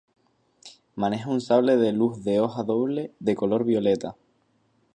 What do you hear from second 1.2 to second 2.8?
un sable de luz de hoja